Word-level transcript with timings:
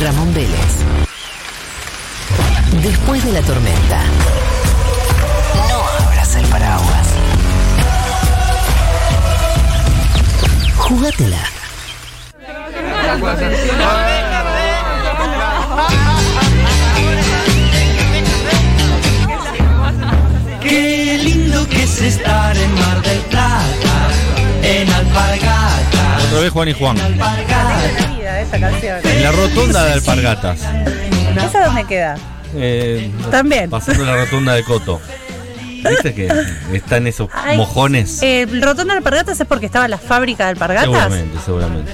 Ramón 0.00 0.34
Vélez. 0.34 0.58
Después 2.82 3.24
de 3.24 3.32
la 3.32 3.40
tormenta, 3.42 4.02
no 5.68 6.04
abras 6.04 6.34
el 6.34 6.44
paraguas. 6.46 7.08
Jugátela. 10.78 11.38
Qué 20.60 21.20
lindo 21.22 21.68
que 21.68 21.84
es 21.84 22.00
estar 22.00 22.56
en 22.56 22.74
Mar 22.74 23.00
del 23.02 23.18
Plata, 23.18 24.08
en 24.64 24.92
Alpargatas. 24.92 26.01
Otra 26.32 26.44
vez 26.44 26.50
Juan 26.50 26.68
y 26.68 26.72
Juan. 26.72 26.96
Esa 26.96 28.58
canción. 28.58 29.00
En 29.04 29.22
la 29.22 29.32
rotonda 29.32 29.84
de 29.84 29.92
Alpargatas. 29.92 30.60
¿Esa 31.36 31.66
dónde 31.66 31.84
queda? 31.84 32.16
Eh, 32.54 33.12
También. 33.30 33.68
Pasando 33.68 34.02
la 34.06 34.16
rotonda 34.16 34.54
de 34.54 34.64
Coto. 34.64 34.98
¿Viste 35.88 36.14
que 36.14 36.28
están 36.72 37.06
esos 37.06 37.28
Ay, 37.32 37.56
mojones? 37.56 38.22
Eh, 38.22 38.42
el 38.42 38.62
Rotonda 38.62 38.94
de 38.94 38.98
Alpargatas 38.98 39.40
es 39.40 39.46
porque 39.46 39.66
estaba 39.66 39.88
la 39.88 39.98
fábrica 39.98 40.44
de 40.44 40.50
Alpargatas. 40.50 40.84
seguramente, 40.84 41.38
seguramente. 41.44 41.92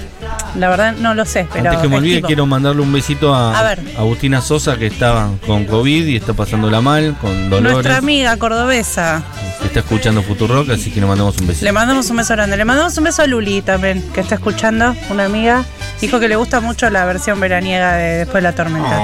La 0.55 0.69
verdad 0.69 0.93
no 0.97 1.13
lo 1.15 1.25
sé, 1.25 1.47
pero. 1.51 1.69
Antes 1.69 1.81
que 1.81 1.87
me 1.89 1.97
olvide, 1.97 2.21
quiero 2.21 2.45
mandarle 2.45 2.81
un 2.81 2.91
besito 2.91 3.33
a, 3.33 3.57
A 3.57 3.63
ver. 3.63 3.79
Agustina 3.97 4.41
Sosa, 4.41 4.77
que 4.77 4.87
estaba 4.87 5.29
con 5.45 5.65
COVID 5.65 6.05
y 6.07 6.15
está 6.15 6.33
pasándola 6.33 6.81
mal, 6.81 7.15
con 7.21 7.49
dolores. 7.49 7.73
Nuestra 7.73 7.97
amiga 7.97 8.35
cordobesa. 8.37 9.23
que 9.61 9.67
está 9.67 9.79
escuchando 9.81 10.21
Futurock, 10.23 10.69
así 10.71 10.91
que 10.91 10.99
le 11.01 11.05
mandamos 11.07 11.37
un 11.39 11.47
besito. 11.47 11.65
Le 11.65 11.71
mandamos 11.71 12.09
un 12.09 12.17
beso 12.17 12.33
grande. 12.33 12.57
Le 12.57 12.65
mandamos 12.65 12.97
un 12.97 13.03
beso 13.03 13.21
a 13.21 13.27
Luli 13.27 13.61
también, 13.61 14.03
que 14.13 14.21
está 14.21 14.35
escuchando, 14.35 14.95
una 15.09 15.25
amiga. 15.25 15.63
Dijo 16.01 16.19
que 16.19 16.27
le 16.29 16.35
gusta 16.35 16.61
mucho 16.61 16.89
la 16.89 17.05
versión 17.05 17.39
veraniega 17.39 17.93
de 17.93 18.19
Después 18.19 18.35
de 18.35 18.49
la 18.49 18.55
tormenta. 18.55 18.99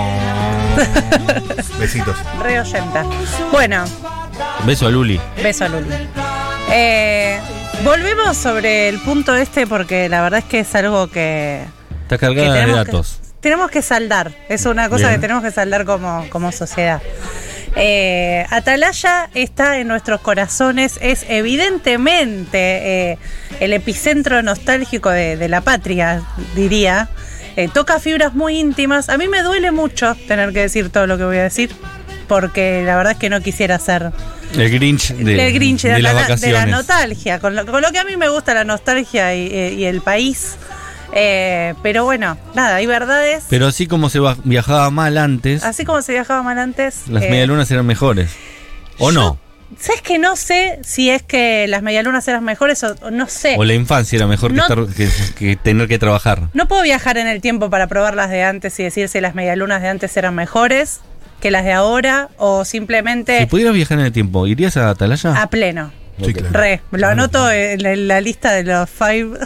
Besitos. 1.79 2.15
Re 2.41 2.59
oyenta. 2.59 3.05
Bueno, 3.52 3.84
Beso 4.65 4.87
a 4.87 4.91
Luli. 4.91 5.19
beso 5.41 5.65
a 5.65 5.69
Luli. 5.69 5.87
Eh, 6.71 7.39
volvemos 7.83 8.35
sobre 8.37 8.89
el 8.89 8.99
punto 8.99 9.35
este 9.35 9.67
porque 9.67 10.09
la 10.09 10.21
verdad 10.21 10.39
es 10.39 10.45
que 10.45 10.59
es 10.59 10.75
algo 10.75 11.07
que, 11.07 11.63
Está 12.03 12.17
que 12.17 12.25
cargada 12.27 12.53
de 12.55 12.65
que, 12.65 12.71
datos. 12.71 13.19
tenemos 13.39 13.69
que 13.69 13.81
saldar. 13.81 14.31
Es 14.49 14.65
una 14.65 14.89
cosa 14.89 15.07
Bien. 15.07 15.15
que 15.15 15.21
tenemos 15.21 15.43
que 15.43 15.51
saldar 15.51 15.85
como, 15.85 16.25
como 16.29 16.51
sociedad. 16.51 17.01
Eh, 17.77 18.45
Atalaya 18.51 19.29
está 19.33 19.77
en 19.79 19.87
nuestros 19.89 20.21
corazones, 20.21 20.97
es 21.01 21.25
evidentemente 21.27 23.11
eh, 23.11 23.17
el 23.59 23.73
epicentro 23.73 24.41
nostálgico 24.41 25.09
de, 25.09 25.35
de 25.37 25.49
la 25.49 25.61
patria, 25.61 26.21
diría. 26.55 27.09
Eh, 27.57 27.69
toca 27.73 27.99
fibras 27.99 28.33
muy 28.33 28.57
íntimas. 28.59 29.07
A 29.09 29.17
mí 29.17 29.27
me 29.29 29.41
duele 29.41 29.71
mucho 29.71 30.15
tener 30.27 30.51
que 30.51 30.59
decir 30.61 30.89
todo 30.89 31.05
lo 31.07 31.17
que 31.17 31.23
voy 31.25 31.37
a 31.37 31.43
decir, 31.43 31.73
porque 32.27 32.84
la 32.85 32.95
verdad 32.95 33.13
es 33.13 33.18
que 33.20 33.29
no 33.29 33.41
quisiera 33.41 33.79
ser 33.79 34.12
El 34.57 34.70
Grinch 34.71 35.13
de, 35.13 35.48
el 35.48 35.54
Grinch 35.54 35.84
de, 35.84 35.93
de 35.93 36.01
la, 36.01 36.13
las 36.13 36.41
de 36.41 36.51
la 36.51 36.59
vacaciones. 36.59 36.68
nostalgia, 36.76 37.40
con 37.40 37.55
lo, 37.55 37.65
con 37.65 37.81
lo 37.81 37.91
que 37.91 37.99
a 37.99 38.04
mí 38.04 38.18
me 38.18 38.29
gusta 38.29 38.54
la 38.54 38.63
nostalgia 38.63 39.34
y, 39.35 39.48
eh, 39.48 39.73
y 39.77 39.85
el 39.85 40.01
país. 40.01 40.57
Eh, 41.13 41.73
pero 41.81 42.03
bueno, 42.03 42.37
nada, 42.55 42.76
hay 42.76 42.85
verdades. 42.87 43.46
Pero 43.49 43.68
así 43.68 43.87
como 43.87 44.09
se 44.09 44.20
viajaba 44.43 44.90
mal 44.91 45.18
antes, 45.18 45.63
Así 45.63 45.85
como 45.85 46.01
se 46.01 46.12
viajaba 46.13 46.43
mal 46.43 46.57
antes. 46.59 47.07
las 47.07 47.23
eh, 47.23 47.29
medialunas 47.29 47.70
eran 47.71 47.85
mejores. 47.85 48.31
¿O 48.98 49.12
yo- 49.12 49.20
no? 49.20 49.40
¿Sabes 49.79 50.01
que 50.01 50.20
no 50.20 50.35
sé 50.35 50.79
si 50.84 51.09
es 51.09 51.23
que 51.23 51.65
las 51.68 51.81
medialunas 51.81 52.26
eran 52.27 52.43
mejores 52.43 52.84
o, 52.84 52.96
no 53.12 53.27
sé? 53.27 53.55
¿O 53.57 53.63
la 53.65 53.73
infancia 53.73 54.15
era 54.15 54.27
mejor 54.27 54.53
que, 54.53 54.59
estar- 54.59 54.87
que- 54.93 55.09
que 55.37 55.55
tener 55.55 55.87
que 55.87 55.98
trabajar? 55.99 56.49
No 56.53 56.68
puedo 56.68 56.84
viajar 56.84 57.18
en 57.18 57.27
el 57.27 57.41
tiempo 57.41 57.70
para 57.70 57.87
probar 57.87 58.15
las 58.15 58.29
de 58.29 58.43
antes 58.43 58.79
y 58.79 58.84
decir 58.84 59.09
si 59.09 59.20
las 59.21 59.35
medialunas 59.35 59.81
de 59.81 59.90
antes 59.90 60.15
eran 60.18 60.35
mejores 60.35 61.01
que 61.46 61.51
las 61.51 61.63
de 61.63 61.74
ahora 61.74 62.29
o 62.38 62.65
simplemente 62.65 63.38
Si 63.38 63.46
pudieras 63.46 63.76
viajar 63.76 63.99
en 63.99 64.06
el 64.06 64.12
tiempo, 64.12 64.47
¿irías 64.47 64.78
a 64.78 64.90
Atalaya? 64.90 65.40
a 65.40 65.47
pleno. 65.47 65.92
Sí, 66.25 66.34
claro. 66.34 66.50
Re, 66.52 66.81
lo 66.90 67.08
anoto 67.08 67.52
en, 67.52 67.84
la- 67.84 67.94
en 67.94 68.08
la 68.08 68.19
lista 68.19 68.52
de 68.52 68.64
los 68.64 68.90
five 68.90 69.38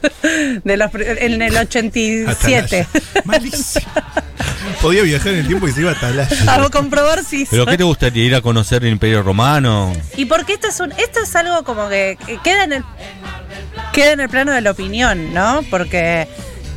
de 0.62 0.76
los 0.76 0.90
en 0.94 1.42
el 1.42 1.56
87. 1.56 2.30
Atalaya. 2.30 2.86
Malísimo. 3.24 3.86
Podía 4.80 5.02
viajar 5.02 5.32
en 5.32 5.38
el 5.40 5.46
tiempo 5.48 5.66
y 5.66 5.72
se 5.72 5.80
iba 5.80 5.90
a 5.90 5.94
Atalaya. 5.94 6.54
A 6.54 6.68
comprobar 6.70 7.24
si 7.24 7.44
¿Pero 7.46 7.64
soy- 7.64 7.72
qué 7.72 7.78
te 7.78 7.82
gustaría 7.82 8.24
ir 8.24 8.34
a 8.36 8.40
conocer 8.40 8.84
el 8.84 8.92
Imperio 8.92 9.24
Romano? 9.24 9.92
Y 10.16 10.26
porque 10.26 10.52
esto 10.52 10.68
es 10.68 10.78
un, 10.78 10.92
esto 10.92 11.18
es 11.20 11.34
algo 11.34 11.64
como 11.64 11.88
que, 11.88 12.16
que 12.24 12.38
queda 12.38 12.62
en 12.62 12.72
el 12.74 12.84
queda 13.92 14.12
en 14.12 14.20
el 14.20 14.28
plano 14.28 14.52
de 14.52 14.60
la 14.60 14.70
opinión, 14.70 15.34
¿no? 15.34 15.62
Porque 15.70 16.28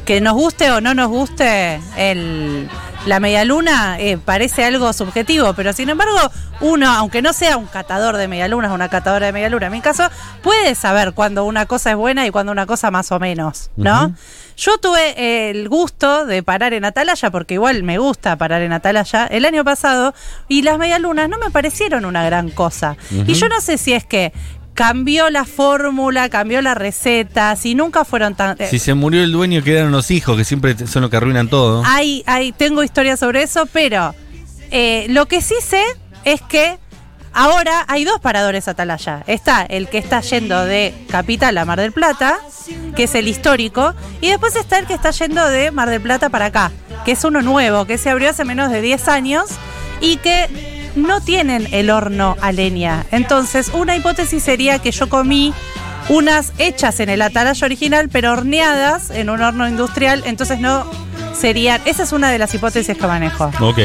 que 0.06 0.22
nos 0.22 0.34
guste 0.34 0.72
o 0.72 0.82
no 0.82 0.96
nos 0.96 1.10
guste 1.10 1.80
el 1.98 2.68
la 3.06 3.20
medialuna 3.20 4.00
eh, 4.00 4.18
parece 4.18 4.64
algo 4.64 4.94
subjetivo, 4.94 5.54
pero 5.54 5.74
sin 5.74 5.90
embargo, 5.90 6.18
uno, 6.60 6.90
aunque 6.90 7.22
no 7.22 7.34
sea 7.34 7.58
un 7.58 7.66
catador 7.66 8.18
de 8.18 8.28
medialunas, 8.28 8.72
una 8.72 8.90
catadora 8.90 9.26
de 9.26 9.34
medialuna, 9.34 9.68
en 9.68 9.72
mi 9.72 9.82
caso, 9.82 10.08
puede 10.44 10.76
saber 10.76 11.14
cuando 11.14 11.46
una 11.46 11.66
cosa 11.66 11.92
es 11.92 11.98
buena 11.98 12.28
y 12.28 12.30
cuando 12.30 12.52
una 12.52 12.66
cosa 12.66 12.92
más 12.92 13.12
o 13.12 13.20
menos, 13.20 13.72
¿no? 13.76 14.14
Yo 14.58 14.78
tuve 14.78 15.20
eh, 15.20 15.50
el 15.50 15.70
gusto 15.70 16.28
de 16.28 16.44
parar 16.44 16.74
en 16.74 16.86
Atalaya, 16.86 17.32
porque 17.32 17.56
igual 17.56 17.82
me 17.82 17.98
gusta 17.98 18.36
parar 18.36 18.62
en 18.62 18.74
Atalaya, 18.74 19.26
el 19.26 19.46
año 19.46 19.64
pasado, 19.64 20.14
y 20.48 20.62
las 20.62 20.78
medialunas 20.78 21.30
no 21.30 21.40
me 21.40 21.50
parecieron 21.50 22.06
una 22.06 22.24
gran 22.24 22.52
cosa. 22.52 22.98
Y 23.10 23.34
yo 23.34 23.50
no 23.50 23.60
sé 23.62 23.80
si 23.80 23.94
es 23.94 24.06
que 24.06 24.34
cambió 24.74 25.30
la 25.30 25.46
fórmula, 25.46 26.30
cambió 26.30 26.62
la 26.62 26.74
receta, 26.74 27.56
si 27.56 27.76
nunca 27.76 28.06
fueron 28.06 28.36
tan... 28.36 28.56
eh, 28.60 28.68
Si 28.70 28.80
se 28.80 28.94
murió 28.94 29.24
el 29.24 29.32
dueño, 29.32 29.64
quedaron 29.64 29.92
los 29.92 30.12
hijos, 30.12 30.38
que 30.38 30.44
siempre 30.46 30.76
son 30.88 31.02
los 31.04 31.12
que 31.12 31.18
arruinan 31.18 31.50
todo. 31.50 31.84
hay, 31.86 32.24
hay, 32.26 32.52
tengo 32.52 32.84
historias 32.84 33.20
sobre 33.20 33.44
eso, 33.44 33.66
pero 33.72 34.16
eh, 34.72 35.06
lo 35.10 35.26
que 35.28 35.42
sí 35.42 35.56
sé 35.62 35.84
es 36.24 36.42
que 36.42 36.78
ahora 37.34 37.84
hay 37.88 38.04
dos 38.06 38.20
paradores 38.22 38.68
Atalaya. 38.68 39.24
Está 39.28 39.64
el 39.64 39.88
que 39.90 39.98
está 39.98 40.22
yendo 40.22 40.64
de 40.66 40.94
Capital 41.10 41.58
a 41.58 41.66
Mar 41.66 41.80
del 41.80 41.92
Plata, 41.92 42.40
que 42.96 43.04
es 43.04 43.16
el 43.16 43.28
histórico, 43.28 43.94
y 44.22 44.30
después 44.30 44.56
está 44.56 44.80
el 44.80 44.86
que 44.86 44.94
está 44.94 45.12
yendo 45.12 45.46
de 45.48 45.72
Mar 45.72 45.90
del 45.90 46.02
Plata 46.02 46.30
para 46.30 46.46
acá, 46.46 46.72
que 47.06 47.12
es 47.12 47.24
uno 47.24 47.42
nuevo, 47.42 47.86
que 47.86 47.98
se 47.98 48.10
abrió 48.10 48.30
hace 48.30 48.46
menos 48.46 48.72
de 48.72 48.82
10 48.82 49.08
años 49.10 49.46
y 50.00 50.18
que 50.18 50.71
no 50.96 51.22
tienen 51.22 51.68
el 51.72 51.90
horno 51.90 52.36
a 52.42 52.52
leña. 52.52 53.06
Entonces, 53.12 53.70
una 53.74 53.96
hipótesis 53.96 54.44
sería 54.44 54.80
que 54.80 54.92
yo 54.92 55.10
comí 55.10 55.54
unas 56.10 56.52
hechas 56.58 57.00
en 57.00 57.10
el 57.10 57.22
atalaya 57.22 57.66
original, 57.66 58.10
pero 58.12 58.32
horneadas 58.34 59.10
en 59.12 59.30
un 59.30 59.42
horno 59.42 59.68
industrial, 59.68 60.24
entonces 60.26 60.60
no 60.60 60.86
serían. 61.40 61.82
Esa 61.86 62.04
es 62.04 62.12
una 62.12 62.30
de 62.32 62.38
las 62.40 62.54
hipótesis 62.54 62.98
que 62.98 63.08
manejo. 63.08 63.52
Ok. 63.62 63.80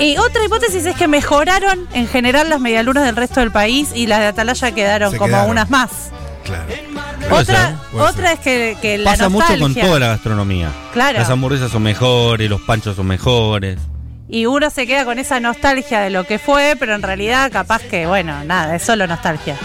Y 0.00 0.16
otra 0.18 0.44
hipótesis 0.44 0.84
es 0.86 0.96
que 0.96 1.06
mejoraron 1.08 1.86
en 1.92 2.08
general 2.08 2.48
las 2.48 2.60
medialunas 2.60 3.04
del 3.04 3.16
resto 3.16 3.40
del 3.40 3.50
país 3.52 3.90
y 3.94 4.06
las 4.06 4.20
de 4.20 4.26
atalaya 4.26 4.72
quedaron 4.72 5.12
Se 5.12 5.16
como 5.18 5.28
quedaron. 5.28 5.50
unas 5.50 5.70
más. 5.70 5.90
Claro. 6.44 6.64
Puede 7.28 7.42
Otra, 7.42 7.66
ser, 7.68 7.74
puede 7.92 8.04
otra 8.06 8.28
ser. 8.30 8.32
es 8.32 8.40
que, 8.40 8.76
que 8.80 8.98
la 8.98 9.10
Pasa 9.12 9.28
mucho 9.28 9.58
con 9.60 9.74
toda 9.74 9.98
la 10.00 10.08
gastronomía. 10.08 10.70
Claro. 10.92 11.18
Las 11.18 11.30
hamburguesas 11.30 11.70
son 11.70 11.82
mejores, 11.82 12.48
los 12.50 12.60
panchos 12.62 12.96
son 12.96 13.06
mejores. 13.06 13.78
Y 14.30 14.46
uno 14.46 14.70
se 14.70 14.86
queda 14.86 15.04
con 15.04 15.18
esa 15.18 15.40
nostalgia 15.40 16.00
de 16.00 16.10
lo 16.10 16.24
que 16.24 16.38
fue, 16.38 16.76
pero 16.78 16.94
en 16.94 17.02
realidad 17.02 17.50
capaz 17.50 17.82
que, 17.82 18.06
bueno, 18.06 18.44
nada, 18.44 18.76
es 18.76 18.82
solo 18.82 19.06
nostalgia. 19.06 19.56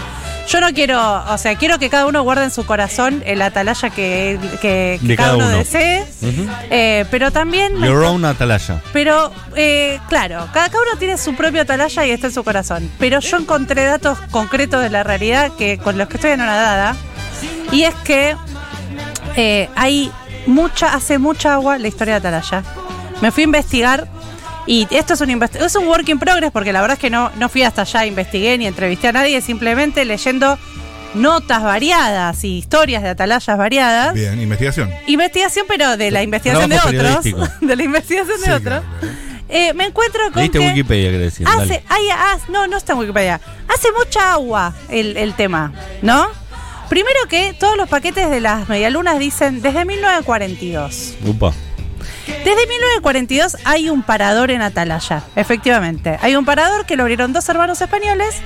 Yo 0.48 0.60
no 0.60 0.72
quiero, 0.72 1.24
o 1.24 1.38
sea, 1.38 1.56
quiero 1.56 1.78
que 1.80 1.90
cada 1.90 2.06
uno 2.06 2.22
guarde 2.22 2.44
en 2.44 2.50
su 2.52 2.64
corazón 2.66 3.20
el 3.26 3.42
atalaya 3.42 3.90
que, 3.90 4.38
que- 4.62 5.00
cada, 5.16 5.16
cada 5.16 5.36
uno, 5.36 5.46
uno. 5.48 5.56
desee, 5.58 6.04
eh, 6.70 7.04
pero 7.10 7.32
también... 7.32 7.76
Your 7.80 8.04
own 8.04 8.24
Atalaya. 8.24 8.80
Pero, 8.92 9.32
eh, 9.56 9.98
claro, 10.08 10.46
cada, 10.52 10.68
cada 10.68 10.82
uno 10.88 10.98
tiene 11.00 11.18
su 11.18 11.34
propio 11.34 11.62
atalaya 11.62 12.06
y 12.06 12.10
está 12.12 12.28
en 12.28 12.32
su 12.32 12.44
corazón. 12.44 12.88
Pero 13.00 13.18
yo 13.18 13.38
encontré 13.38 13.84
datos 13.84 14.18
concretos 14.30 14.82
de 14.82 14.90
la 14.90 15.02
realidad 15.02 15.50
que 15.58 15.78
con 15.78 15.98
los 15.98 16.06
que 16.08 16.14
estoy 16.16 16.30
anonadada. 16.32 16.94
Y 17.72 17.82
es 17.82 17.94
que 18.04 18.36
eh, 19.36 19.68
hay 19.74 20.12
mucha, 20.46 20.94
hace 20.94 21.18
mucha 21.18 21.54
agua 21.54 21.76
la 21.78 21.88
historia 21.88 22.20
de 22.20 22.28
Atalaya. 22.28 22.62
Me 23.20 23.32
fui 23.32 23.42
a 23.42 23.44
investigar 23.44 24.06
y 24.66 24.86
esto 24.90 25.14
es 25.14 25.20
un, 25.20 25.30
es 25.42 25.74
un 25.76 25.86
work 25.86 26.08
in 26.08 26.18
progress 26.18 26.50
porque 26.50 26.72
la 26.72 26.80
verdad 26.80 26.94
es 26.96 27.00
que 27.00 27.10
no, 27.10 27.30
no 27.36 27.48
fui 27.48 27.62
hasta 27.62 27.82
allá, 27.82 28.04
investigué 28.06 28.58
ni 28.58 28.66
entrevisté 28.66 29.08
a 29.08 29.12
nadie, 29.12 29.40
simplemente 29.40 30.04
leyendo 30.04 30.58
notas 31.14 31.62
variadas 31.62 32.44
y 32.44 32.58
historias 32.58 33.02
de 33.02 33.10
atalayas 33.10 33.56
variadas. 33.56 34.12
Bien, 34.14 34.40
investigación. 34.40 34.90
Investigación, 35.06 35.64
pero 35.68 35.96
de 35.96 36.10
la 36.10 36.22
investigación 36.22 36.68
de 36.68 36.78
otros. 36.78 37.24
De 37.60 37.76
la 37.76 37.82
investigación 37.84 38.38
de 38.40 38.44
Sí, 38.46 38.50
otros. 38.50 38.62
claro. 38.62 38.84
Eh, 39.48 39.72
me 39.74 39.84
encuentro 39.86 40.20
con 40.32 40.40
Leíste 40.42 40.58
que 40.58 40.66
Wikipedia, 40.66 41.10
que 41.12 41.18
decir. 41.18 41.46
hace, 41.48 41.82
hay- 41.88 42.08
ah, 42.12 42.36
no, 42.48 42.66
no 42.66 42.76
está 42.76 42.94
en 42.94 42.98
Wikipedia. 42.98 43.40
Hace 43.72 43.88
mucha 43.96 44.32
agua 44.32 44.74
el, 44.88 45.16
el 45.16 45.34
tema, 45.34 45.72
¿no? 46.02 46.26
Primero 46.88 47.20
que 47.28 47.54
todos 47.58 47.76
los 47.76 47.88
paquetes 47.88 48.28
de 48.28 48.40
las 48.40 48.68
medialunas 48.68 49.18
dicen 49.20 49.62
desde 49.62 49.84
1942. 49.84 51.14
Upa. 51.24 51.52
Desde 52.26 52.66
1942 52.66 53.56
hay 53.64 53.88
un 53.88 54.02
parador 54.02 54.50
en 54.50 54.62
Atalaya, 54.62 55.22
efectivamente. 55.36 56.18
Hay 56.20 56.36
un 56.36 56.44
parador 56.44 56.86
que 56.86 56.96
lo 56.96 57.02
abrieron 57.02 57.32
dos 57.32 57.48
hermanos 57.48 57.80
españoles, 57.80 58.36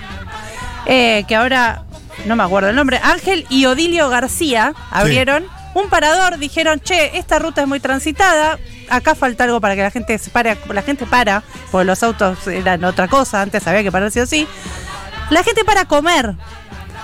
eh, 0.87 1.25
que 1.27 1.35
ahora 1.35 1.85
no 2.27 2.37
me 2.37 2.43
acuerdo 2.43 2.69
el 2.69 2.77
nombre, 2.77 3.00
Ángel 3.03 3.47
y 3.49 3.67
Odilio 3.67 4.09
García 4.09 4.75
abrieron 4.91 5.47
un 5.75 5.88
parador, 5.88 6.38
dijeron, 6.38 6.81
che, 6.81 7.17
esta 7.17 7.38
ruta 7.38 7.62
es 7.62 7.69
muy 7.69 7.81
transitada, 7.81 8.59
acá 8.88 9.15
falta 9.15 9.44
algo 9.44 9.61
para 9.61 9.77
que 9.77 9.83
la 9.83 9.91
gente 9.91 10.19
se 10.19 10.31
pare, 10.31 10.56
la 10.69 10.83
gente 10.83 11.06
para, 11.06 11.43
porque 11.71 11.85
los 11.85 12.03
autos 12.03 12.47
eran 12.47 12.85
otra 12.85 13.09
cosa, 13.09 13.41
antes 13.41 13.67
había 13.67 13.83
que 13.83 13.93
parar 13.93 14.11
sí 14.11 14.21
o 14.21 14.26
sí. 14.26 14.47
La 15.31 15.43
gente 15.44 15.65
para 15.65 15.85
comer. 15.85 16.35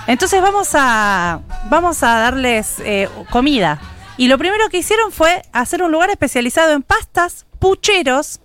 Entonces 0.05 0.41
vamos 0.41 0.69
a, 0.73 1.39
vamos 1.69 2.03
a 2.03 2.19
darles 2.19 2.75
eh, 2.79 3.09
comida. 3.29 3.79
Y 4.17 4.27
lo 4.27 4.37
primero 4.37 4.67
que 4.69 4.77
hicieron 4.79 5.11
fue 5.11 5.41
hacer 5.53 5.83
un 5.83 5.91
lugar 5.91 6.09
especializado 6.09 6.73
en 6.73 6.81
pastas, 6.81 7.45
pucheros, 7.59 8.39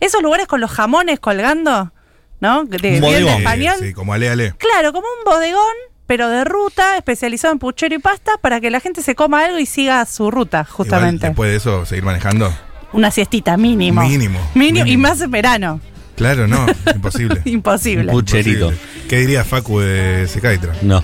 esos 0.00 0.22
lugares 0.22 0.46
con 0.46 0.60
los 0.60 0.70
jamones 0.70 1.20
colgando, 1.20 1.92
¿no? 2.40 2.64
De, 2.64 2.78
bien 2.78 2.94
de 2.94 3.00
bodegón. 3.00 3.32
español. 3.34 3.74
Sí, 3.80 3.92
como 3.92 4.14
ale 4.14 4.30
ale. 4.30 4.54
Claro, 4.56 4.92
como 4.92 5.06
un 5.18 5.24
bodegón, 5.30 5.74
pero 6.06 6.28
de 6.30 6.44
ruta, 6.44 6.96
especializado 6.96 7.52
en 7.52 7.58
puchero 7.58 7.94
y 7.94 7.98
pasta, 7.98 8.32
para 8.40 8.60
que 8.60 8.70
la 8.70 8.80
gente 8.80 9.02
se 9.02 9.14
coma 9.14 9.44
algo 9.44 9.58
y 9.58 9.66
siga 9.66 10.04
su 10.06 10.30
ruta, 10.30 10.60
Igual, 10.60 10.72
justamente. 10.74 11.26
después 11.26 11.50
de 11.50 11.56
eso, 11.56 11.84
seguir 11.84 12.04
manejando. 12.04 12.50
Una 12.94 13.10
siestita 13.10 13.58
mínimo. 13.58 14.00
Mínimo, 14.02 14.40
Mínimo. 14.54 14.86
Y 14.86 14.96
más 14.96 15.20
en 15.20 15.30
verano. 15.30 15.80
Claro, 16.16 16.48
no, 16.48 16.64
imposible. 16.94 17.42
Imposible. 17.44 18.10
Pucherito. 18.10 18.72
¿Qué 19.08 19.18
diría 19.18 19.44
Facu 19.44 19.80
de 19.80 20.26
Secaitra? 20.26 20.74
No, 20.82 21.02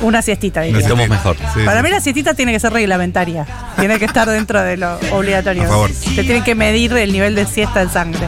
Una 0.00 0.22
siestita, 0.22 0.60
diría. 0.62 0.86
Mejor. 1.08 1.36
Sí, 1.54 1.60
Para 1.64 1.80
sí. 1.80 1.84
mí 1.84 1.90
la 1.90 2.00
siestita 2.00 2.34
tiene 2.34 2.52
que 2.52 2.60
ser 2.60 2.72
reglamentaria. 2.72 3.46
Tiene 3.78 3.98
que 3.98 4.04
estar 4.04 4.28
dentro 4.28 4.60
de 4.62 4.76
lo 4.76 4.98
obligatorio. 5.12 5.64
A 5.64 5.68
favor. 5.68 5.92
Se 5.92 6.22
tiene 6.22 6.42
que 6.42 6.54
medir 6.54 6.92
el 6.92 7.12
nivel 7.12 7.34
de 7.34 7.46
siesta 7.46 7.82
en 7.82 7.90
sangre. 7.90 8.26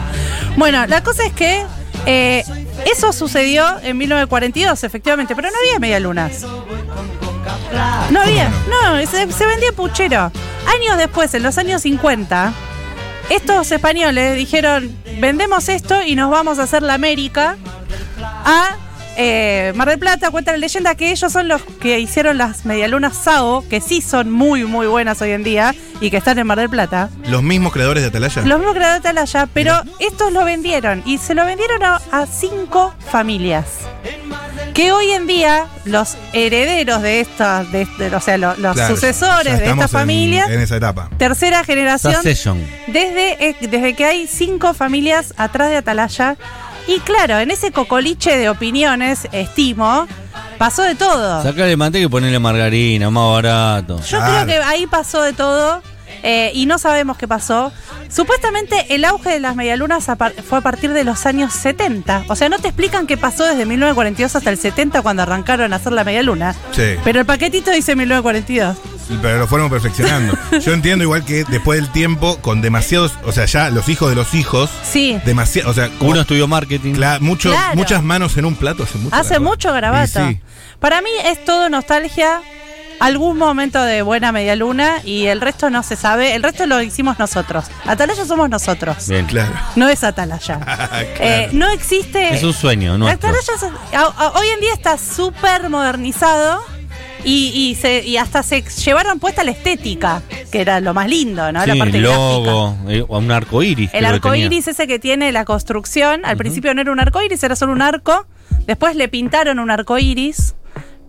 Bueno, 0.56 0.86
la 0.86 1.02
cosa 1.02 1.24
es 1.24 1.32
que 1.32 1.62
eh, 2.06 2.44
eso 2.90 3.12
sucedió 3.12 3.64
en 3.82 3.96
1942, 3.98 4.84
efectivamente, 4.84 5.34
pero 5.36 5.48
no 5.50 5.56
había 5.58 5.78
medialunas. 5.78 6.44
No 8.10 8.20
había, 8.20 8.48
no, 8.48 8.98
se, 9.06 9.30
se 9.30 9.46
vendía 9.46 9.72
puchero. 9.72 10.32
Años 10.66 10.96
después, 10.96 11.32
en 11.34 11.42
los 11.42 11.58
años 11.58 11.82
50, 11.82 12.52
estos 13.30 13.70
españoles 13.72 14.36
dijeron, 14.36 14.94
vendemos 15.20 15.68
esto 15.68 16.02
y 16.02 16.14
nos 16.14 16.30
vamos 16.30 16.58
a 16.58 16.62
hacer 16.64 16.82
la 16.82 16.94
América 16.94 17.56
a 18.22 18.76
eh, 19.18 19.72
Mar 19.74 19.88
del 19.88 19.98
Plata. 19.98 20.30
Cuenta 20.30 20.52
la 20.52 20.58
leyenda 20.58 20.94
que 20.94 21.10
ellos 21.10 21.30
son 21.30 21.48
los 21.48 21.60
que 21.80 21.98
hicieron 22.00 22.38
las 22.38 22.64
medialunas 22.64 23.16
Sao, 23.16 23.62
que 23.68 23.80
sí 23.82 24.00
son 24.00 24.30
muy, 24.30 24.64
muy 24.64 24.86
buenas 24.86 25.20
hoy 25.20 25.32
en 25.32 25.44
día 25.44 25.74
y 26.00 26.10
que 26.10 26.16
están 26.16 26.38
en 26.38 26.46
Mar 26.46 26.58
del 26.58 26.70
Plata. 26.70 27.10
Los 27.26 27.42
mismos 27.42 27.72
creadores 27.72 28.02
de 28.02 28.08
Atalaya. 28.08 28.42
Los 28.42 28.58
mismos 28.58 28.74
creadores 28.76 29.02
de 29.02 29.08
Atalaya, 29.10 29.48
pero 29.52 29.82
estos 29.98 30.32
lo 30.32 30.44
vendieron 30.44 31.02
y 31.04 31.18
se 31.18 31.34
lo 31.34 31.44
vendieron 31.44 31.82
a, 31.82 32.00
a 32.12 32.26
cinco 32.26 32.94
familias. 33.10 33.66
Que 34.74 34.92
hoy 34.92 35.10
en 35.10 35.26
día 35.26 35.66
los 35.84 36.16
herederos 36.32 37.02
de 37.02 37.20
estas, 37.20 37.70
de, 37.72 37.84
de- 37.98 38.14
o 38.14 38.20
sea, 38.20 38.38
lo- 38.38 38.56
los 38.58 38.74
Claro, 38.74 38.94
sucesores 38.94 39.58
de 39.58 39.64
estas 39.66 39.80
en- 39.92 39.98
familias, 39.98 40.48
En, 40.50 40.60
esa 40.60 40.76
etapa. 40.76 41.10
tercera 41.18 41.64
generación, 41.64 42.14
Succession. 42.14 42.64
desde, 42.86 43.48
eh, 43.48 43.56
desde 43.60 43.94
que 43.94 44.04
hay 44.04 44.28
cinco 44.28 44.74
familias 44.74 45.34
atrás 45.36 45.70
de 45.70 45.78
Atalaya. 45.78 46.36
Y 46.88 46.98
claro, 47.00 47.38
en 47.38 47.50
ese 47.50 47.70
cocoliche 47.70 48.36
de 48.36 48.48
opiniones, 48.48 49.28
estimo, 49.32 50.06
pasó 50.58 50.82
de 50.82 50.94
todo. 50.94 51.42
Sacale 51.42 51.76
manteca 51.76 52.04
y 52.06 52.08
ponele 52.08 52.38
margarina, 52.38 53.10
más 53.10 53.30
barato. 53.30 54.00
Yo 54.02 54.18
Claro. 54.18 54.32
creo 54.32 54.46
que 54.46 54.64
ahí 54.64 54.86
pasó 54.86 55.22
de 55.22 55.34
todo 55.34 55.82
eh, 56.22 56.50
y 56.54 56.64
no 56.66 56.78
sabemos 56.78 57.16
qué 57.18 57.28
pasó. 57.28 57.70
Supuestamente 58.08 58.86
el 58.94 59.04
auge 59.04 59.28
de 59.30 59.38
las 59.40 59.54
medialunas 59.54 60.08
a 60.08 60.16
par- 60.16 60.32
fue 60.42 60.58
a 60.58 60.60
partir 60.62 60.94
de 60.94 61.04
los 61.04 61.26
años 61.26 61.52
70. 61.52 62.24
O 62.28 62.34
sea, 62.34 62.48
no 62.48 62.58
te 62.58 62.68
explican 62.68 63.06
qué 63.06 63.18
pasó 63.18 63.44
desde 63.44 63.66
1942 63.66 64.34
hasta 64.34 64.48
el 64.48 64.56
70 64.56 65.02
cuando 65.02 65.22
arrancaron 65.24 65.74
a 65.74 65.76
hacer 65.76 65.92
la 65.92 66.04
medialuna. 66.04 66.54
Sí. 66.72 66.94
Pero 67.04 67.20
el 67.20 67.26
paquetito 67.26 67.70
dice 67.70 67.94
1942. 67.96 68.76
Pero 69.22 69.38
lo 69.38 69.46
fueron 69.46 69.70
perfeccionando. 69.70 70.36
Yo 70.64 70.72
entiendo 70.72 71.02
igual 71.04 71.24
que 71.24 71.44
después 71.44 71.80
del 71.80 71.90
tiempo, 71.92 72.38
con 72.38 72.60
demasiados, 72.62 73.12
o 73.24 73.32
sea, 73.32 73.44
ya 73.46 73.70
los 73.70 73.88
hijos 73.88 74.08
de 74.10 74.14
los 74.16 74.34
hijos, 74.34 74.70
Sí. 74.82 75.18
demasiado, 75.24 75.70
o 75.70 75.74
sea, 75.74 75.88
como- 75.98 76.10
Uno 76.10 76.20
estudió 76.20 76.46
marketing. 76.48 76.94
cla- 76.94 77.20
mucho- 77.20 77.50
Claro. 77.50 77.76
muchas 77.76 78.02
manos 78.02 78.36
en 78.36 78.44
un 78.44 78.54
plato 78.54 78.82
hace 78.84 78.98
mucho. 78.98 79.14
Hace 79.16 79.38
mucho 79.38 79.72
garabato. 79.72 80.28
Sí. 80.28 80.40
Para 80.80 81.00
mí 81.02 81.10
es 81.24 81.44
todo 81.44 81.68
nostalgia, 81.68 82.40
algún 83.00 83.38
momento 83.38 83.80
de 83.82 84.02
buena 84.02 84.32
medialuna 84.32 85.00
y 85.04 85.26
el 85.26 85.40
resto 85.40 85.70
no 85.70 85.82
se 85.84 85.94
sabe. 85.96 86.34
El 86.34 86.42
resto 86.42 86.66
lo 86.66 86.82
hicimos 86.82 87.18
nosotros. 87.18 87.66
Atalaya 87.86 88.24
somos 88.24 88.50
nosotros. 88.50 89.06
Bien. 89.08 89.24
Claro. 89.26 89.52
No 89.76 89.88
es 89.88 90.02
Atalaya. 90.04 90.58
Eh, 91.20 91.48
no 91.52 91.68
existe. 91.70 92.34
Es 92.34 92.42
un 92.42 92.52
sueño 92.52 92.98
nuestro. 92.98 93.28
Atalaya 93.30 94.32
hoy 94.34 94.48
en 94.48 94.60
día 94.60 94.72
está 94.74 94.98
súper 94.98 95.68
modernizado 95.68 96.60
y, 97.24 97.48
y 97.54 97.74
se, 97.74 98.04
y 98.06 98.16
hasta 98.16 98.42
se 98.42 98.62
llevaron 98.62 99.18
puesta 99.18 99.44
la 99.44 99.50
estética, 99.50 100.22
que 100.52 100.60
era 100.60 100.80
lo 100.80 100.94
más 100.94 101.08
lindo, 101.08 101.50
¿no? 101.52 101.62
Sí, 101.64 101.68
la 101.70 101.76
parte 101.76 101.98
logo, 101.98 102.76
eh, 102.88 103.04
un 103.08 103.30
arco 103.30 103.62
iris. 103.62 103.90
El 103.92 104.04
arco 104.04 104.34
iris 104.34 104.68
ese 104.68 104.86
que 104.86 104.98
tiene 104.98 105.32
la 105.32 105.44
construcción, 105.44 106.24
al 106.24 106.36
principio 106.36 106.72
no 106.74 106.80
era 106.80 106.92
un 106.92 107.00
arco 107.00 107.20
iris, 107.22 107.42
era 107.42 107.56
solo 107.56 107.72
un 107.72 107.82
arco. 107.82 108.26
Después 108.66 108.96
le 108.96 109.08
pintaron 109.08 109.58
un 109.58 109.70
arco 109.70 109.98
iris, 109.98 110.54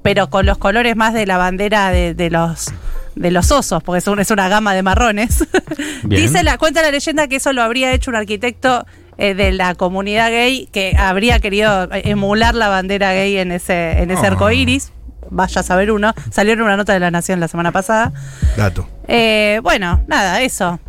pero 0.02 0.30
con 0.30 0.46
los 0.46 0.58
colores 0.58 0.96
más 0.96 1.14
de 1.14 1.26
la 1.26 1.38
bandera 1.38 1.92
de, 1.92 2.14
de 2.14 2.30
los 2.30 2.72
de 3.16 3.32
los 3.32 3.52
osos, 3.52 3.84
porque 3.84 4.00
es, 4.00 4.08
un- 4.08 4.20
es 4.20 4.32
una 4.32 4.48
gama 4.48 4.74
de 4.74 4.82
marrones. 4.82 5.46
Dice 6.06 6.42
la, 6.44 6.58
cuenta 6.58 6.82
la 6.82 6.90
leyenda 6.92 7.28
que 7.28 7.36
eso 7.38 7.52
lo 7.52 7.62
habría 7.64 7.92
hecho 7.92 8.12
un 8.12 8.16
arquitecto 8.16 8.86
eh, 9.18 9.34
de 9.34 9.52
la 9.52 9.76
comunidad 9.76 10.30
gay 10.32 10.70
que 10.72 10.96
habría 10.98 11.40
querido 11.40 11.90
eh, 11.94 12.04
emular 12.06 12.56
la 12.56 12.70
bandera 12.70 13.12
gay 13.14 13.38
en 13.38 13.52
ese, 13.52 14.02
en 14.02 14.12
ese 14.12 14.26
Ah. 14.26 14.30
arco 14.30 14.50
iris. 14.52 14.94
Vaya 15.32 15.62
a 15.62 15.64
saber 15.64 15.92
uno. 15.92 16.14
Salió 16.32 16.54
en 16.54 16.62
una 16.62 16.78
nota 16.78 16.94
de 16.94 17.00
la 17.00 17.12
Nación 17.12 17.40
la 17.40 17.48
semana 17.48 17.72
pasada. 17.72 18.12
Dato. 18.58 18.88
Eh, 19.08 19.60
bueno, 19.64 20.04
nada, 20.08 20.42
eso. 20.42 20.80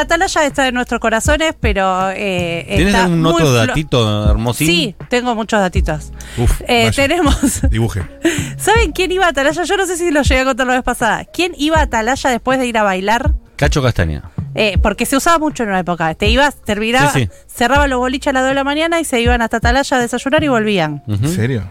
Atalaya 0.00 0.46
está 0.46 0.68
en 0.68 0.74
nuestros 0.74 1.00
corazones, 1.00 1.54
pero 1.58 2.10
eh, 2.10 2.64
¿Tienes 2.68 2.86
está 2.88 3.04
algún 3.04 3.22
muy 3.22 3.32
otro 3.32 3.52
datito 3.52 4.30
hermosín? 4.30 4.66
Sí, 4.66 4.94
tengo 5.08 5.34
muchos 5.34 5.58
datitos. 5.60 6.12
Uf, 6.38 6.60
Eh, 6.68 6.84
vaya. 6.84 6.92
tenemos. 6.92 7.62
Dibuje. 7.68 8.02
¿Saben 8.58 8.92
quién 8.92 9.10
iba 9.10 9.26
a 9.26 9.30
Atalaya? 9.30 9.64
Yo 9.64 9.76
no 9.76 9.86
sé 9.86 9.96
si 9.96 10.10
lo 10.12 10.22
llegué 10.22 10.40
a 10.42 10.44
contar 10.44 10.66
la 10.68 10.74
vez 10.74 10.82
pasada. 10.84 11.24
¿Quién 11.24 11.52
iba 11.56 11.78
a 11.78 11.82
Atalaya 11.82 12.30
después 12.30 12.58
de 12.60 12.66
ir 12.66 12.78
a 12.78 12.84
bailar? 12.84 13.32
Cacho 13.56 13.82
Castaña. 13.82 14.22
Eh, 14.54 14.78
porque 14.82 15.06
se 15.06 15.16
usaba 15.16 15.38
mucho 15.38 15.62
en 15.64 15.70
una 15.70 15.80
época. 15.80 16.14
Te 16.14 16.28
ibas, 16.28 16.56
terminaba, 16.62 17.10
Sí, 17.12 17.20
sí. 17.24 17.28
cerraba 17.48 17.88
los 17.88 17.98
boliches 17.98 18.28
a 18.28 18.32
las 18.34 18.42
2 18.42 18.50
de 18.50 18.54
la 18.54 18.64
mañana 18.64 19.00
y 19.00 19.04
se 19.04 19.20
iban 19.20 19.42
hasta 19.42 19.56
Atalaya 19.56 19.96
a 19.96 20.00
desayunar 20.00 20.44
y 20.44 20.48
volvían. 20.48 21.02
¿En 21.08 21.28
serio? 21.28 21.64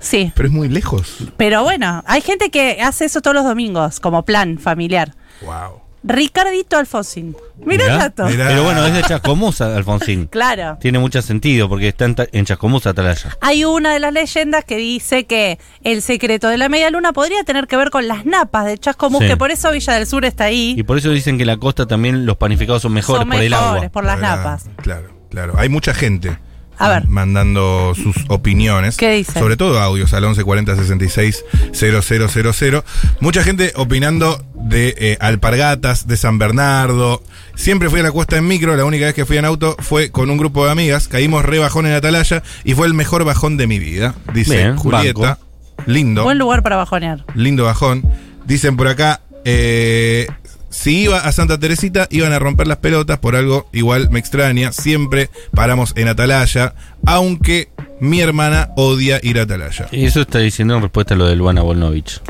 Sí. 0.00 0.32
Pero 0.34 0.48
es 0.48 0.54
muy 0.54 0.68
lejos. 0.68 1.18
Pero 1.36 1.62
bueno, 1.62 2.02
hay 2.06 2.20
gente 2.22 2.50
que 2.50 2.80
hace 2.82 3.04
eso 3.04 3.20
todos 3.20 3.34
los 3.34 3.44
domingos, 3.44 4.00
como 4.00 4.24
plan 4.24 4.58
familiar. 4.58 5.14
Wow. 5.42 5.80
Ricardito 6.02 6.78
Alfonsín. 6.78 7.36
Mira 7.58 7.84
el 7.84 7.90
Mirá. 7.92 8.04
dato. 8.04 8.24
Mirá. 8.24 8.48
Pero 8.48 8.64
bueno, 8.64 8.86
es 8.86 8.94
de 8.94 9.02
Chascomús, 9.02 9.60
Alfonsín. 9.60 10.28
Claro. 10.28 10.78
Tiene 10.80 10.98
mucho 10.98 11.20
sentido 11.20 11.68
porque 11.68 11.88
está 11.88 12.06
en, 12.06 12.16
en 12.32 12.46
Chascomús, 12.46 12.86
Atalaya. 12.86 13.36
Hay 13.42 13.66
una 13.66 13.92
de 13.92 13.98
las 14.00 14.10
leyendas 14.14 14.64
que 14.64 14.78
dice 14.78 15.26
que 15.26 15.58
el 15.84 16.00
secreto 16.00 16.48
de 16.48 16.56
la 16.56 16.70
media 16.70 16.88
luna 16.88 17.12
podría 17.12 17.44
tener 17.44 17.66
que 17.66 17.76
ver 17.76 17.90
con 17.90 18.08
las 18.08 18.24
napas 18.24 18.64
de 18.64 18.78
Chascomús, 18.78 19.20
Sí. 19.20 19.28
que 19.28 19.36
por 19.36 19.50
eso 19.50 19.70
Villa 19.72 19.92
del 19.92 20.06
Sur 20.06 20.24
está 20.24 20.44
ahí. 20.44 20.74
Y 20.78 20.84
por 20.84 20.96
eso 20.96 21.10
dicen 21.10 21.36
que 21.36 21.42
en 21.42 21.48
la 21.48 21.58
costa 21.58 21.86
también 21.86 22.24
los 22.24 22.38
panificados 22.38 22.80
son 22.80 22.94
mejores 22.94 23.20
Son 23.20 23.28
por 23.28 23.38
el 23.42 23.50
mejores, 23.50 23.76
agua. 23.82 23.88
por 23.90 24.04
las 24.04 24.18
napas. 24.20 24.64
Claro, 24.76 25.10
claro. 25.28 25.52
Hay 25.58 25.68
mucha 25.68 25.92
gente. 25.92 26.38
A 26.80 26.88
ver. 26.88 27.06
Mandando 27.08 27.92
sus 27.94 28.16
opiniones. 28.28 28.96
¿Qué 28.96 29.10
dice? 29.12 29.38
Sobre 29.38 29.56
todo 29.58 29.78
audios 29.80 30.14
al 30.14 30.22
1140 30.22 30.76
66 30.76 31.44
000. 31.72 32.84
Mucha 33.20 33.42
gente 33.42 33.72
opinando 33.76 34.42
de 34.54 34.94
eh, 34.96 35.18
alpargatas, 35.20 36.06
de 36.06 36.16
San 36.16 36.38
Bernardo. 36.38 37.22
Siempre 37.54 37.90
fui 37.90 38.00
a 38.00 38.02
la 38.02 38.12
cuesta 38.12 38.38
en 38.38 38.48
micro. 38.48 38.74
La 38.76 38.86
única 38.86 39.04
vez 39.04 39.14
que 39.14 39.26
fui 39.26 39.36
en 39.36 39.44
auto 39.44 39.76
fue 39.78 40.10
con 40.10 40.30
un 40.30 40.38
grupo 40.38 40.64
de 40.64 40.72
amigas. 40.72 41.06
Caímos 41.06 41.44
re 41.44 41.58
bajón 41.58 41.86
en 41.86 41.92
Atalaya 41.92 42.42
y 42.64 42.74
fue 42.74 42.86
el 42.86 42.94
mejor 42.94 43.24
bajón 43.24 43.58
de 43.58 43.66
mi 43.66 43.78
vida. 43.78 44.14
Dice 44.32 44.56
Bien, 44.56 44.76
Julieta. 44.76 45.20
banco. 45.20 45.38
Lindo. 45.86 46.24
Buen 46.24 46.38
lugar 46.38 46.62
para 46.62 46.76
bajonear. 46.76 47.26
Lindo 47.34 47.64
bajón. 47.64 48.02
Dicen 48.46 48.78
por 48.78 48.88
acá, 48.88 49.20
eh, 49.44 50.28
si 50.70 51.02
iba 51.02 51.18
a 51.18 51.32
Santa 51.32 51.58
Teresita, 51.58 52.06
iban 52.10 52.32
a 52.32 52.38
romper 52.38 52.66
las 52.66 52.78
pelotas, 52.78 53.18
por 53.18 53.36
algo 53.36 53.68
igual 53.72 54.08
me 54.10 54.18
extraña. 54.18 54.72
Siempre 54.72 55.28
paramos 55.54 55.92
en 55.96 56.08
Atalaya, 56.08 56.74
aunque 57.06 57.68
mi 58.00 58.20
hermana 58.20 58.70
odia 58.76 59.20
ir 59.22 59.38
a 59.38 59.42
Atalaya. 59.42 59.88
Y 59.92 60.04
eso 60.06 60.20
está 60.22 60.38
diciendo 60.38 60.76
en 60.76 60.82
respuesta 60.82 61.14
a 61.14 61.16
lo 61.16 61.26
de 61.26 61.36
Luana 61.36 61.62
Volnovich. 61.62 62.20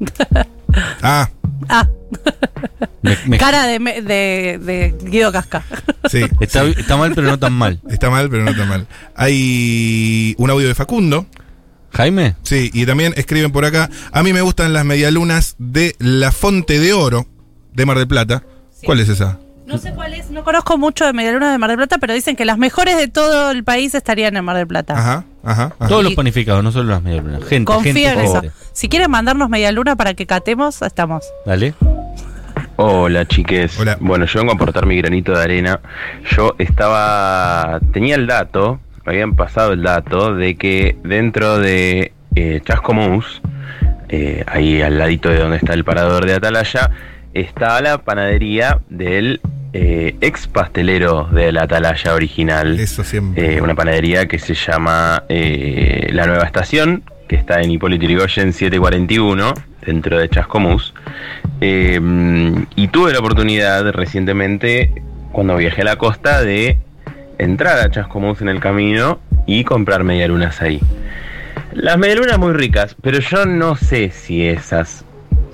Ah, 1.02 1.30
Ah, 1.70 1.88
Me- 3.02 3.16
me- 3.26 3.38
cara 3.38 3.66
de, 3.66 3.80
me- 3.80 4.00
de, 4.02 4.58
de 4.62 4.94
Guido 5.02 5.32
Casca. 5.32 5.64
sí. 6.10 6.20
está, 6.40 6.64
sí. 6.66 6.74
está 6.76 6.96
mal, 6.96 7.12
pero 7.14 7.26
no 7.28 7.38
tan 7.38 7.52
mal. 7.54 7.80
Está 7.90 8.10
mal, 8.10 8.28
pero 8.28 8.44
no 8.44 8.50
está 8.50 8.64
mal. 8.66 8.86
Hay 9.16 10.34
un 10.38 10.50
audio 10.50 10.68
de 10.68 10.74
Facundo. 10.74 11.26
Jaime, 11.92 12.36
Sí, 12.42 12.70
y 12.74 12.84
también 12.84 13.14
escriben 13.16 13.50
por 13.50 13.64
acá. 13.64 13.88
A 14.12 14.22
mí 14.22 14.32
me 14.34 14.42
gustan 14.42 14.72
las 14.74 14.84
medialunas 14.84 15.56
de 15.58 15.96
La 15.98 16.32
Fonte 16.32 16.78
de 16.78 16.92
Oro 16.92 17.26
de 17.78 17.86
Mar 17.86 17.96
del 17.96 18.08
Plata. 18.08 18.42
¿Cuál 18.84 19.00
es 19.00 19.08
esa? 19.08 19.38
No 19.66 19.78
sé 19.78 19.92
cuál 19.92 20.14
es, 20.14 20.30
no 20.30 20.44
conozco 20.44 20.78
mucho 20.78 21.04
de 21.04 21.12
medialunas 21.12 21.52
de 21.52 21.58
Mar 21.58 21.70
del 21.70 21.76
Plata, 21.76 21.98
pero 21.98 22.12
dicen 22.12 22.36
que 22.36 22.44
las 22.44 22.58
mejores 22.58 22.96
de 22.96 23.06
todo 23.06 23.50
el 23.50 23.64
país 23.64 23.94
estarían 23.94 24.36
en 24.36 24.44
Mar 24.44 24.56
del 24.56 24.66
Plata. 24.66 24.94
Ajá, 24.94 25.24
ajá. 25.44 25.74
ajá. 25.78 25.88
Todos 25.88 26.02
los 26.02 26.14
panificados, 26.14 26.64
no 26.64 26.72
solo 26.72 26.90
las 26.90 27.02
medialunas. 27.02 27.44
Gente, 27.44 27.72
Confío 27.72 27.92
gente 27.92 28.12
en 28.12 28.20
eso. 28.20 28.42
Si 28.72 28.88
quieren 28.88 29.10
mandarnos 29.10 29.48
medialuna 29.48 29.94
para 29.94 30.14
que 30.14 30.26
catemos, 30.26 30.82
estamos. 30.82 31.24
Dale. 31.46 31.74
Hola 32.76 33.26
chiques. 33.26 33.78
Hola. 33.78 33.96
Bueno, 34.00 34.24
yo 34.24 34.40
vengo 34.40 34.52
a 34.52 34.54
aportar 34.56 34.86
mi 34.86 34.96
granito 34.96 35.32
de 35.32 35.42
arena. 35.42 35.80
Yo 36.30 36.54
estaba. 36.58 37.78
tenía 37.92 38.16
el 38.16 38.26
dato, 38.26 38.80
me 39.04 39.12
habían 39.12 39.36
pasado 39.36 39.72
el 39.72 39.82
dato 39.82 40.34
de 40.34 40.56
que 40.56 40.96
dentro 41.04 41.58
de 41.58 42.12
eh, 42.34 42.60
Chascomús, 42.64 43.42
eh, 44.08 44.44
ahí 44.46 44.80
al 44.80 44.98
ladito 44.98 45.28
de 45.28 45.38
donde 45.38 45.58
está 45.58 45.74
el 45.74 45.84
parador 45.84 46.24
de 46.24 46.34
Atalaya, 46.34 46.90
está 47.40 47.80
la 47.80 47.98
panadería 47.98 48.80
del 48.88 49.40
eh, 49.72 50.16
ex 50.20 50.46
pastelero 50.46 51.24
de 51.24 51.52
la 51.52 51.64
Atalaya 51.64 52.14
original. 52.14 52.80
Eso 52.80 53.04
siempre. 53.04 53.56
Eh, 53.56 53.60
una 53.60 53.74
panadería 53.74 54.26
que 54.26 54.38
se 54.38 54.54
llama 54.54 55.24
eh, 55.28 56.08
La 56.12 56.26
Nueva 56.26 56.44
Estación, 56.44 57.02
que 57.28 57.36
está 57.36 57.60
en 57.60 57.70
Hipólito 57.70 58.04
Yrigoyen 58.04 58.52
741, 58.52 59.52
dentro 59.84 60.18
de 60.18 60.28
Chascomús. 60.28 60.94
Y 61.60 62.88
tuve 62.88 63.12
la 63.12 63.18
oportunidad 63.18 63.90
recientemente, 63.92 65.02
cuando 65.32 65.56
viajé 65.56 65.82
a 65.82 65.84
la 65.84 65.96
costa, 65.96 66.42
de 66.42 66.78
entrar 67.38 67.78
a 67.78 67.90
Chascomús 67.90 68.40
en 68.40 68.48
el 68.48 68.60
camino 68.60 69.20
y 69.46 69.64
comprar 69.64 70.02
medialunas 70.02 70.62
ahí. 70.62 70.80
Las 71.72 71.98
medialunas 71.98 72.38
muy 72.38 72.52
ricas, 72.52 72.96
pero 73.02 73.18
yo 73.18 73.44
no 73.44 73.76
sé 73.76 74.10
si 74.10 74.46
esas 74.46 75.04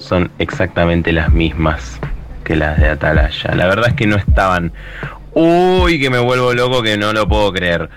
son 0.05 0.31
exactamente 0.39 1.13
las 1.13 1.33
mismas 1.33 1.99
que 2.45 2.57
las 2.57 2.79
de 2.79 2.89
Atalaya. 2.89 3.55
La 3.55 3.67
verdad 3.67 3.89
es 3.89 3.95
que 3.95 4.07
no 4.07 4.17
estaban. 4.17 4.73
Uy, 5.33 5.99
que 5.99 6.11
me 6.11 6.19
vuelvo 6.19 6.53
loco 6.53 6.83
que 6.83 6.97
no 6.97 7.13
lo 7.13 7.27
puedo 7.27 7.53
creer. 7.53 7.89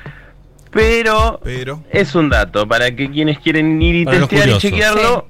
Pero 0.72 1.40
Pero. 1.44 1.84
es 1.92 2.16
un 2.16 2.30
dato 2.30 2.68
para 2.68 2.96
que 2.96 3.10
quienes 3.10 3.40
quieren 3.40 3.82
ir 3.82 3.96
y 3.96 4.06
Para 4.06 4.20
testear 4.20 4.50
y 4.50 4.58
chequearlo 4.58 5.28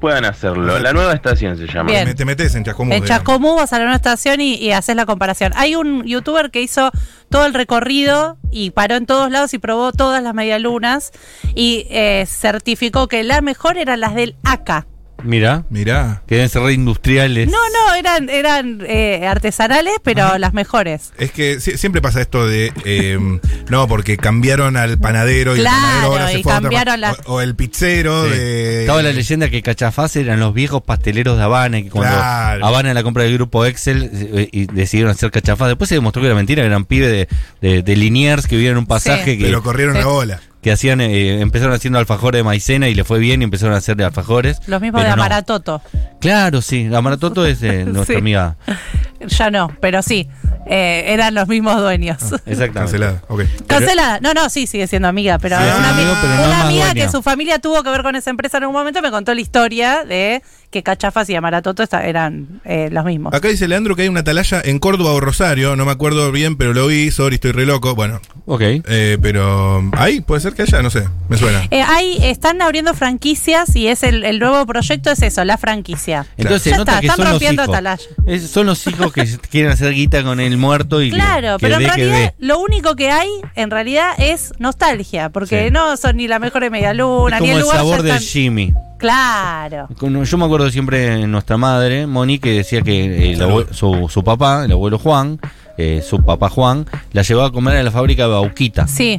puedan 0.00 0.24
hacerlo. 0.24 0.78
La 0.78 0.92
nueva 0.92 1.12
estación 1.12 1.56
se 1.56 1.66
llama. 1.66 1.90
Bien. 1.90 2.14
Te 2.14 2.24
metes 2.24 2.54
en 2.54 2.64
Chascomús. 2.64 2.94
En 2.94 3.02
digamos. 3.02 3.24
Chascomú 3.24 3.54
vas 3.56 3.72
a 3.72 3.78
la 3.78 3.84
nueva 3.84 3.96
estación 3.96 4.40
y, 4.40 4.54
y 4.54 4.72
haces 4.72 4.96
la 4.96 5.06
comparación. 5.06 5.52
Hay 5.56 5.74
un 5.74 6.04
youtuber 6.04 6.50
que 6.50 6.62
hizo 6.62 6.90
todo 7.28 7.46
el 7.46 7.54
recorrido 7.54 8.38
y 8.50 8.70
paró 8.70 8.96
en 8.96 9.06
todos 9.06 9.30
lados 9.30 9.54
y 9.54 9.58
probó 9.58 9.92
todas 9.92 10.22
las 10.22 10.34
medialunas 10.34 11.12
y 11.54 11.86
eh, 11.90 12.24
certificó 12.26 13.08
que 13.08 13.22
la 13.22 13.42
mejor 13.42 13.76
eran 13.76 14.00
las 14.00 14.14
del 14.14 14.36
ACA. 14.42 14.86
Mira, 15.24 15.64
Mirá. 15.70 16.22
que 16.26 16.36
deben 16.36 16.48
ser 16.50 16.62
re 16.62 16.72
industriales. 16.72 17.48
No, 17.48 17.58
no, 17.58 17.94
eran, 17.94 18.28
eran 18.30 18.82
eh, 18.86 19.26
artesanales, 19.26 19.94
pero 20.02 20.38
las 20.38 20.52
mejores. 20.54 21.12
Es 21.18 21.30
que 21.32 21.60
si- 21.60 21.76
siempre 21.78 22.00
pasa 22.02 22.20
esto 22.20 22.46
de. 22.46 22.72
eh, 22.84 23.18
no, 23.68 23.88
porque 23.88 24.16
cambiaron 24.16 24.76
al 24.76 24.98
panadero 24.98 25.56
y 25.56 25.60
Claro, 25.60 25.76
el 25.76 25.82
panadero 25.82 26.06
ahora 26.12 26.28
se 26.30 26.38
y 26.38 26.42
fue 26.42 26.52
a 26.52 26.56
otra 26.56 26.62
cambiaron 26.68 27.00
las- 27.00 27.18
o, 27.26 27.34
o 27.34 27.40
el 27.40 27.54
pizzero 27.54 28.24
Sí. 28.24 28.30
de. 28.30 28.80
Estaba 28.82 29.02
la 29.02 29.12
leyenda 29.12 29.48
que 29.50 29.62
Cachafaz 29.62 30.16
eran 30.16 30.40
los 30.40 30.54
viejos 30.54 30.82
pasteleros 30.82 31.36
de 31.36 31.42
Habana, 31.44 31.78
y 31.78 31.84
que 31.84 31.90
cuando 31.90 32.14
Claro. 32.16 32.66
Habana 32.66 32.94
la 32.94 33.02
compra 33.02 33.22
del 33.24 33.34
grupo 33.34 33.64
Excel 33.64 34.10
eh, 34.12 34.48
y 34.52 34.66
decidieron 34.66 35.12
hacer 35.12 35.30
Cachafaz. 35.30 35.68
Después 35.68 35.88
se 35.88 35.94
demostró 35.96 36.22
que 36.22 36.26
era 36.26 36.34
mentira, 36.34 36.62
que 36.62 36.66
eran 36.66 36.84
pibes 36.84 37.10
de, 37.10 37.28
de, 37.60 37.82
de 37.82 37.96
Liniers 37.96 38.46
que 38.46 38.56
vivían 38.56 38.72
en 38.72 38.78
un 38.78 38.86
pasaje 38.86 39.32
Sí. 39.32 39.38
que, 39.38 39.44
Pero 39.44 39.62
corrieron 39.62 39.94
Sí. 39.94 40.00
la 40.00 40.06
bola. 40.06 40.40
Que 40.62 40.72
hacían, 40.72 41.00
eh, 41.00 41.40
empezaron 41.40 41.74
haciendo 41.74 41.98
alfajores 41.98 42.38
de 42.40 42.42
maicena 42.44 42.88
y 42.88 42.94
le 42.94 43.04
fue 43.04 43.18
bien 43.18 43.40
y 43.40 43.44
empezaron 43.44 43.74
a 43.74 43.78
hacer 43.78 43.96
de 43.96 44.04
alfajores. 44.04 44.60
Los 44.66 44.80
mismos 44.80 45.02
de 45.02 45.08
no. 45.08 45.14
Amaratoto. 45.14 45.80
Claro, 46.20 46.60
sí, 46.60 46.86
la 46.88 47.00
Maratoto 47.00 47.46
es 47.46 47.60
de 47.60 47.84
nuestra 47.86 48.14
Sí. 48.14 48.18
amiga. 48.18 48.56
Ya 49.26 49.50
no, 49.50 49.70
pero 49.80 50.02
sí, 50.02 50.28
eh, 50.66 51.04
eran 51.08 51.34
los 51.34 51.48
mismos 51.48 51.76
dueños. 51.80 52.18
Exactamente. 52.22 52.72
Cancelada. 52.72 53.22
Ok. 53.28 53.42
Cancelada. 53.66 54.20
No, 54.20 54.34
no, 54.34 54.48
sí, 54.50 54.66
sigue 54.66 54.86
siendo 54.86 55.08
amiga, 55.08 55.38
pero 55.38 55.56
Sí, 55.56 55.62
una, 55.64 55.90
amigo, 55.90 56.12
pero 56.20 56.54
amiga 56.62 56.94
que 56.94 57.08
su 57.08 57.22
familia 57.22 57.58
tuvo 57.58 57.82
que 57.82 57.90
ver 57.90 58.02
con 58.02 58.16
esa 58.16 58.30
empresa 58.30 58.58
en 58.58 58.64
un 58.66 58.72
momento 58.72 59.00
me 59.02 59.10
contó 59.10 59.32
la 59.34 59.40
historia 59.40 60.04
de 60.04 60.42
que 60.70 60.82
Cachafas 60.84 61.28
y 61.30 61.34
Amaratoto 61.34 61.82
eran 62.00 62.60
eh, 62.64 62.88
los 62.92 63.04
mismos. 63.04 63.34
Acá 63.34 63.48
dice 63.48 63.66
Leandro 63.66 63.96
que 63.96 64.02
hay 64.02 64.08
una 64.08 64.20
atalaya 64.20 64.60
en 64.64 64.78
Córdoba 64.78 65.12
o 65.12 65.20
Rosario, 65.20 65.74
no 65.76 65.84
me 65.84 65.90
acuerdo 65.92 66.30
bien, 66.30 66.56
pero 66.56 66.72
lo 66.72 66.86
vi, 66.86 67.10
sorry, 67.10 67.34
estoy 67.36 67.52
re 67.52 67.66
loco. 67.66 67.94
Bueno, 67.96 68.20
Ok. 68.46 68.60
eh, 68.62 69.18
pero 69.20 69.82
ahí 69.96 70.20
puede 70.20 70.40
ser 70.40 70.52
que 70.54 70.62
haya, 70.62 70.80
no 70.82 70.90
sé, 70.90 71.08
me 71.28 71.36
suena. 71.36 71.66
Eh, 71.70 71.82
hay, 71.82 72.18
están 72.22 72.62
abriendo 72.62 72.94
franquicias 72.94 73.74
y 73.74 73.88
es 73.88 74.02
el, 74.04 74.24
el 74.24 74.38
nuevo 74.38 74.64
proyecto 74.66 75.10
es 75.10 75.22
eso, 75.22 75.44
la 75.44 75.58
franquicia. 75.58 76.26
Entonces 76.36 76.72
Ya 76.72 76.78
nota 76.78 76.92
está, 76.92 77.00
que 77.00 77.06
están 77.08 77.16
son 77.16 77.24
los 77.24 77.32
rompiendo 77.32 77.62
hijos. 77.64 77.74
Atalaya. 77.74 78.02
Es- 78.26 78.50
son 78.50 78.66
los 78.66 78.86
hijos 78.86 79.12
que 79.12 79.26
quieren 79.50 79.72
hacer 79.72 79.92
guita 79.92 80.22
con 80.22 80.38
el 80.40 80.56
muerto 80.56 81.02
y 81.02 81.10
Claro, 81.10 81.58
que 81.58 81.66
pero 81.66 81.80
en 81.80 81.86
realidad 81.88 82.34
lo 82.38 82.58
único 82.60 82.94
que 82.96 83.10
hay 83.10 83.28
en 83.56 83.70
realidad 83.70 84.12
es 84.18 84.52
nostalgia, 84.60 85.30
porque 85.30 85.66
Sí. 85.66 85.70
no 85.72 85.96
son 85.96 86.16
ni 86.16 86.28
la 86.28 86.38
mejor 86.38 86.60
de 86.60 86.66
Es 86.66 86.72
medialuna, 86.72 87.40
ni 87.40 87.40
como 87.40 87.52
el 87.52 87.56
el 87.58 87.62
lugar 87.62 87.76
ya 87.76 87.80
sabor 87.82 88.02
del 88.02 88.12
están- 88.16 88.22
Jimmy. 88.28 88.72
Claro. 89.00 89.88
Yo 90.24 90.38
me 90.38 90.44
acuerdo 90.44 90.70
siempre 90.70 90.98
de 91.18 91.26
nuestra 91.26 91.56
madre, 91.56 92.06
Moni, 92.06 92.38
que 92.38 92.52
decía 92.52 92.82
que 92.82 93.32
el 93.32 93.40
abue- 93.40 93.72
su, 93.72 94.08
su 94.08 94.22
papá, 94.22 94.64
el 94.66 94.72
abuelo 94.72 94.98
Juan, 94.98 95.40
eh, 95.78 96.02
su 96.06 96.22
papá 96.22 96.48
Juan, 96.50 96.86
la 97.12 97.22
llevaba 97.22 97.48
a 97.48 97.50
comer 97.50 97.76
a 97.78 97.82
la 97.82 97.90
fábrica 97.90 98.24
de 98.24 98.28
Bauquita, 98.30 98.86
Sí. 98.86 99.18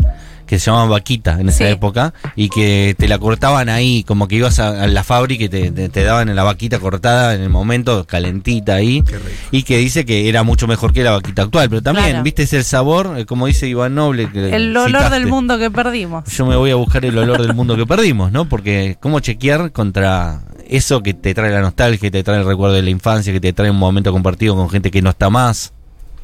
Que 0.51 0.59
se 0.59 0.65
llamaba 0.69 0.89
Vaquita 0.89 1.39
en 1.39 1.47
esa 1.47 1.59
Sí. 1.59 1.63
época, 1.63 2.13
y 2.35 2.49
que 2.49 2.93
te 2.97 3.07
la 3.07 3.17
cortaban 3.17 3.69
ahí, 3.69 4.03
como 4.03 4.27
que 4.27 4.35
ibas 4.35 4.59
a, 4.59 4.83
a 4.83 4.87
la 4.87 5.01
fábrica 5.05 5.45
y 5.45 5.47
te, 5.49 5.71
te- 5.71 5.87
te 5.87 6.03
daban 6.03 6.35
la 6.35 6.43
vaquita 6.43 6.77
cortada 6.79 7.33
en 7.35 7.39
el 7.41 7.49
momento, 7.49 8.05
calentita 8.05 8.75
ahí, 8.75 9.01
Qué 9.01 9.15
rico. 9.17 9.29
y 9.51 9.63
que 9.63 9.77
dice 9.77 10.03
que 10.03 10.27
era 10.27 10.43
mucho 10.43 10.67
mejor 10.67 10.91
que 10.91 11.03
la 11.05 11.11
vaquita 11.11 11.43
actual, 11.43 11.69
pero 11.69 11.81
también, 11.81 12.07
Claro. 12.09 12.23
viste, 12.23 12.43
es 12.43 12.51
el 12.51 12.65
sabor, 12.65 13.13
eh, 13.17 13.25
como 13.25 13.47
dice 13.47 13.65
Iván 13.69 13.95
Noble, 13.95 14.29
que 14.29 14.53
El 14.53 14.75
olor 14.75 14.87
citaste. 14.87 15.19
del 15.19 15.27
mundo 15.27 15.57
que 15.57 15.71
perdimos. 15.71 16.25
Yo 16.25 16.45
me 16.45 16.57
voy 16.57 16.71
a 16.71 16.75
buscar 16.75 17.05
el 17.05 17.17
olor 17.17 17.41
del 17.41 17.53
mundo 17.53 17.77
que 17.77 17.85
perdimos, 17.85 18.33
¿no? 18.33 18.49
Porque 18.49 18.97
cómo 18.99 19.21
chequear 19.21 19.71
contra 19.71 20.41
eso 20.67 21.01
que 21.01 21.13
te 21.13 21.33
trae 21.33 21.49
la 21.51 21.61
nostalgia, 21.61 21.97
que 21.97 22.11
te 22.11 22.23
trae 22.23 22.39
el 22.39 22.45
recuerdo 22.45 22.75
de 22.75 22.81
la 22.81 22.89
infancia, 22.89 23.31
que 23.31 23.39
te 23.39 23.53
trae 23.53 23.71
un 23.71 23.77
momento 23.79 24.11
compartido 24.11 24.53
con 24.55 24.69
gente 24.69 24.91
que 24.91 25.01
no 25.01 25.11
está 25.11 25.29
más. 25.29 25.71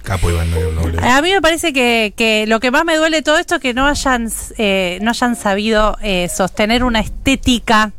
Capo 0.07 0.31
Iván 0.31 0.49
Noble. 0.51 0.97
A 1.05 1.21
mí 1.21 1.31
me 1.33 1.41
parece 1.41 1.73
que, 1.73 2.13
que 2.15 2.45
lo 2.47 2.59
que 2.61 2.71
más 2.71 2.85
me 2.85 2.95
duele 2.95 3.17
de 3.17 3.23
todo 3.23 3.37
esto 3.37 3.55
es 3.55 3.61
que 3.61 3.73
no 3.73 3.85
hayan, 3.87 4.29
eh, 4.57 4.99
no 5.01 5.09
hayan 5.11 5.35
sabido 5.35 5.97
eh, 6.01 6.29
sostener 6.33 6.83
una 6.85 7.01
estética 7.01 7.91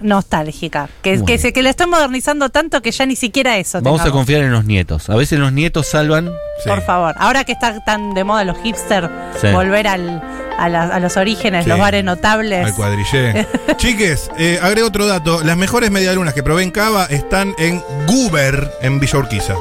nostálgica. 0.00 0.88
Que, 1.02 1.10
Bueno. 1.14 1.26
que, 1.26 1.38
se, 1.38 1.52
que 1.52 1.62
la 1.62 1.70
están 1.70 1.90
modernizando 1.90 2.50
tanto 2.50 2.80
que 2.82 2.92
ya 2.92 3.04
ni 3.06 3.16
siquiera 3.16 3.58
eso. 3.58 3.80
Vamos 3.82 4.02
a 4.02 4.10
confiar 4.12 4.42
en 4.42 4.52
los 4.52 4.64
nietos. 4.64 5.10
A 5.10 5.16
veces 5.16 5.38
los 5.40 5.52
nietos 5.52 5.88
salvan. 5.88 6.30
Sí. 6.62 6.68
Por 6.68 6.82
favor. 6.82 7.16
Ahora 7.18 7.42
que 7.44 7.52
está 7.52 7.84
tan 7.84 8.14
de 8.14 8.22
moda 8.24 8.44
los 8.44 8.56
hipsters, 8.62 9.08
Sí. 9.40 9.48
volver 9.48 9.88
al, 9.88 10.22
a, 10.56 10.68
la- 10.68 10.84
a 10.84 11.00
los 11.00 11.16
orígenes, 11.16 11.64
Sí. 11.64 11.70
los 11.70 11.78
bares 11.80 12.04
notables. 12.04 12.64
Al 12.66 12.74
cuadrillé. 12.74 13.46
Chiques, 13.76 14.30
eh, 14.38 14.58
agrego 14.62 14.86
otro 14.86 15.06
dato. 15.06 15.42
Las 15.42 15.56
mejores 15.56 15.90
medialunas 15.90 16.32
que 16.34 16.42
probé 16.44 16.62
en 16.62 16.70
Cava 16.70 17.06
están 17.06 17.54
en 17.58 17.82
Guber, 18.06 18.70
en 18.82 19.00
Villa 19.00 19.18
Urquiza. 19.18 19.54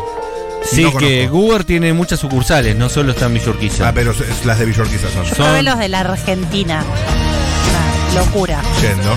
Sí, 0.70 0.84
No 0.84 0.98
que. 0.98 1.28
Google 1.28 1.64
tiene 1.64 1.94
muchas 1.94 2.20
sucursales, 2.20 2.76
no 2.76 2.90
solo 2.90 3.12
está 3.12 3.26
en 3.26 3.36
Villorquiza. 3.36 3.88
Ah, 3.90 3.92
pero 3.94 4.12
es- 4.12 4.46
las 4.46 4.60
de 4.60 4.66
Villa 4.66 4.82
Urquiza 4.84 5.10
son. 5.10 5.24
Yo 5.24 5.36
son- 5.36 5.46
probé 5.46 5.64
los 5.64 5.78
de 5.80 5.88
la 5.90 6.02
Argentina. 6.02 6.84
Una 8.14 8.20
locura. 8.26 8.62
Yendo. 8.82 9.16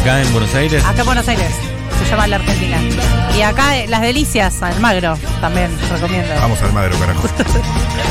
Acá 0.00 0.22
en 0.22 0.32
Buenos 0.32 0.54
Aires. 0.54 0.84
Acá 0.84 1.00
en 1.00 1.06
Buenos 1.06 1.28
Aires 1.28 1.48
se 2.02 2.10
llama 2.10 2.26
la 2.26 2.36
Argentina. 2.36 2.78
Y 3.36 3.42
acá 3.42 3.78
eh, 3.78 3.86
las 3.88 4.00
delicias, 4.02 4.62
Almagro, 4.62 5.16
también 5.40 5.70
recomiendo. 5.90 6.34
Vamos 6.40 6.60
al 6.62 6.72
Madero, 6.72 6.96
carajo. 6.98 7.28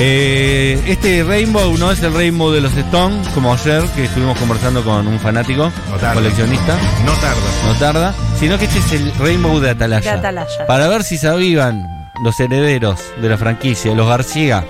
Eh, 0.04 0.82
este 0.88 1.24
Rainbow 1.24 1.78
no 1.78 1.92
es 1.92 2.02
el 2.02 2.12
Rainbow 2.14 2.50
de 2.52 2.60
los 2.62 2.74
Stones, 2.76 3.28
como 3.36 3.54
ayer 3.54 3.84
que 3.96 4.06
estuvimos 4.06 4.36
conversando 4.40 4.84
con 4.84 5.08
un 5.08 5.20
fanático, 5.20 5.72
No 5.90 5.98
tarda. 5.98 6.14
coleccionista. 6.16 6.76
No 7.06 7.12
tarda. 7.14 7.68
no 7.68 7.74
tarda, 7.76 8.16
sino 8.40 8.58
que 8.58 8.66
este 8.66 8.80
es 8.80 8.92
el 8.94 9.14
Rainbow 9.20 9.60
de 9.60 9.70
Atalaya. 9.70 10.14
De 10.14 10.18
Atalaya. 10.18 10.66
Para 10.66 10.88
ver 10.88 11.04
si 11.04 11.20
sabían 11.20 12.01
los 12.22 12.40
herederos 12.40 13.00
de 13.22 13.30
la 13.30 13.38
franquicia, 13.38 13.94
los 13.94 14.08
García, 14.08 14.66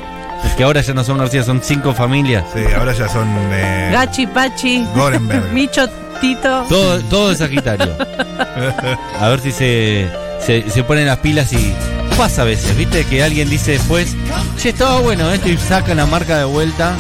que 0.58 0.64
ahora 0.64 0.82
ya 0.82 0.94
no 0.94 1.04
son 1.04 1.18
García, 1.18 1.44
son 1.44 1.62
cinco 1.62 1.94
familias. 1.94 2.46
Sí, 2.54 2.62
ahora 2.76 2.94
ya 2.94 3.08
son. 3.08 3.28
Eh, 3.52 3.90
Gachi, 3.92 4.28
Pachi, 4.28 4.86
Gorenberg. 4.96 5.52
Micho, 5.54 5.88
Tito. 6.20 6.64
Todo, 6.70 7.00
todo 7.04 7.32
es 7.32 7.38
Sagitario. 7.40 7.96
A 9.20 9.30
ver 9.30 9.40
si 9.40 9.52
se, 9.52 10.10
se, 10.46 10.70
se 10.70 10.84
ponen 10.84 11.08
las 11.08 11.18
pilas 11.18 11.52
y 11.54 11.74
pasa 12.18 12.44
a 12.44 12.46
veces, 12.46 12.76
¿viste? 12.78 13.04
Que 13.06 13.24
alguien 13.24 13.50
dice 13.50 13.72
después, 13.72 14.16
che, 14.58 14.70
estaba 14.70 15.00
bueno 15.00 15.32
esto 15.32 15.50
y 15.50 15.58
sacan 15.58 15.98
la 15.98 16.06
marca 16.06 16.38
de 16.38 16.46
vuelta, 16.46 16.94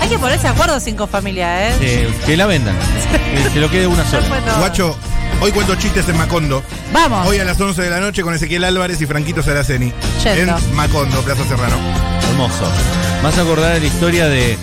Hay 0.00 0.08
que 0.08 0.18
ponerse 0.18 0.44
de 0.44 0.52
acuerdo 0.52 0.80
cinco 0.80 1.06
familias, 1.06 1.74
¿eh? 1.74 1.76
eh, 1.80 2.14
que 2.26 2.36
la 2.36 2.46
vendan, 2.46 2.74
que 3.44 3.50
se 3.50 3.60
lo 3.60 3.70
quede 3.70 3.86
una 3.86 4.04
sola. 4.08 4.26
Bueno, 4.28 4.58
Guacho, 4.58 4.96
hoy 5.40 5.52
cuento 5.52 5.74
chistes 5.76 6.08
en 6.08 6.16
Macondo. 6.16 6.62
Vamos. 6.92 7.26
Hoy 7.26 7.38
a 7.38 7.44
las 7.44 7.60
11 7.60 7.82
de 7.82 7.90
la 7.90 8.00
noche 8.00 8.22
con 8.22 8.34
Ezequiel 8.34 8.64
Álvarez 8.64 9.00
y 9.00 9.06
Franquito 9.06 9.42
Saraceni. 9.42 9.92
Yendo. 10.22 10.56
En 10.56 10.76
Macondo, 10.76 11.20
Plaza 11.22 11.44
Serrano. 11.44 11.76
Hermoso. 12.30 12.70
Más 13.22 13.36
acordar 13.38 13.80
la 13.80 13.86
historia 13.86 14.26
de 14.28 14.58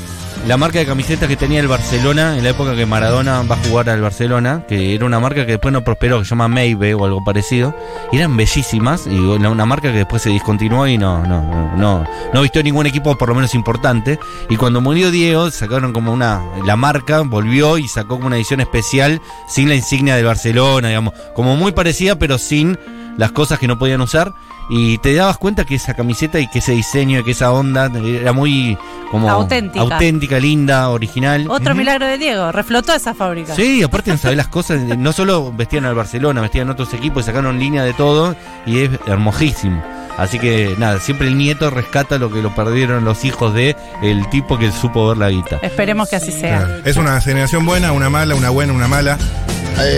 la 0.48 0.58
marca 0.58 0.78
de 0.78 0.86
camisetas 0.86 1.28
que 1.28 1.36
tenía 1.36 1.60
el 1.60 1.68
Barcelona 1.68 2.38
en 2.38 2.44
la 2.44 2.52
época 2.52 2.76
que 2.76 2.86
Maradona 2.86 3.42
va 3.42 3.56
a 3.56 3.68
jugar 3.68 3.90
al 3.90 4.02
Barcelona, 4.02 4.64
que 4.68 4.94
era 4.94 5.06
una 5.06 5.20
marca 5.20 5.46
que 5.46 5.54
después 5.54 5.74
no 5.74 5.84
prosperó, 5.84 6.20
que 6.20 6.26
se 6.26 6.30
llama 6.30 6.48
Maybe 6.48 6.94
o 6.94 7.04
algo 7.04 7.24
parecido. 7.24 7.76
Eran 8.12 8.38
bellísimas 8.38 9.08
y 9.08 9.18
una 9.18 9.66
marca 9.66 9.92
que 9.92 9.98
después 9.98 10.22
se 10.22 10.30
discontinuó 10.30 10.88
y 10.88 11.00
no, 11.00 11.26
no, 11.26 11.76
no, 11.76 12.06
no 12.32 12.42
vistió 12.42 12.62
ningún 12.62 12.86
equipo 12.86 13.18
por 13.18 13.30
lo 13.30 13.36
menos 13.36 13.56
importante. 13.56 14.20
Y 14.48 14.56
cuando 14.58 14.82
murió 14.82 15.10
Diego, 15.10 15.50
sacaron 15.50 15.94
como 15.94 16.14
una, 16.14 16.44
la 16.64 16.76
marca 16.76 17.22
volvió 17.22 17.80
y 17.80 17.88
sacó 17.88 18.16
como 18.16 18.28
una 18.28 18.36
edición 18.36 18.62
especial 18.62 19.22
sin 19.48 19.68
la 19.68 19.76
insignia 19.76 20.16
del 20.16 20.26
Barcelona, 20.26 20.90
digamos, 20.90 21.16
como 21.34 21.56
muy 21.56 21.72
parecida 21.72 22.16
pero 22.20 22.38
sin 22.38 22.78
las 23.18 23.32
cosas 23.32 23.60
que 23.60 23.68
no 23.68 23.78
podían 23.78 24.02
usar. 24.02 24.34
Y 24.70 24.98
te 24.98 25.14
dabas 25.14 25.38
cuenta 25.38 25.64
que 25.64 25.76
esa 25.76 25.94
camiseta 25.94 26.40
y 26.40 26.48
que 26.48 26.58
ese 26.60 26.72
diseño 26.72 27.20
y 27.20 27.24
que 27.24 27.32
esa 27.32 27.52
onda 27.52 27.92
era 28.04 28.34
muy 28.34 28.76
como 29.12 29.30
Auténtica. 29.30 29.82
auténtica, 29.82 30.40
linda, 30.40 30.90
original. 30.90 31.46
Otro 31.50 31.76
milagro 31.76 32.08
de 32.08 32.18
Diego, 32.18 32.52
reflotó 32.52 32.94
esa 32.94 33.14
fábrica. 33.14 33.54
Sí, 33.56 33.84
aparte 33.84 34.12
de 34.12 34.18
saber 34.18 34.38
las 34.38 34.48
cosas, 34.48 34.82
no 34.98 35.14
solo 35.14 35.54
vestían 35.56 35.86
al 35.86 35.94
Barcelona, 35.94 36.42
vestían 36.42 36.70
otros 36.72 36.92
equipos, 36.96 37.26
sacaron 37.26 37.60
línea 37.60 37.84
de 37.84 37.94
todo 37.94 38.36
y 38.66 38.80
es 38.80 38.90
hermosísimo. 39.06 39.84
Así 40.18 40.40
que 40.40 40.76
nada, 40.80 41.00
siempre 41.00 41.28
el 41.28 41.38
nieto 41.38 41.70
rescata 41.70 42.18
lo 42.18 42.32
que 42.32 42.42
lo 42.42 42.56
perdieron 42.56 43.04
los 43.06 43.26
hijos 43.26 43.54
de 43.54 43.76
el 44.02 44.28
tipo 44.30 44.58
que 44.58 44.72
supo 44.72 45.10
ver 45.10 45.18
la 45.18 45.30
guita. 45.30 45.58
Esperemos 45.62 46.10
que 46.10 46.16
así 46.16 46.32
sea. 46.32 46.66
Claro. 46.66 46.82
Es 46.86 46.98
una 46.98 47.20
generación 47.22 47.66
buena, 47.66 47.92
una 47.92 48.10
mala, 48.10 48.34
una 48.34 48.50
buena, 48.50 48.74
una 48.74 48.88
mala. 48.88 49.18